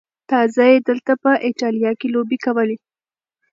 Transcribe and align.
تازه 0.29 0.63
یې 0.71 0.77
دلته 0.89 1.13
په 1.23 1.31
ایټالیا 1.45 1.91
کې 1.99 2.07
لوبې 2.15 2.37
کولې. 2.45 2.77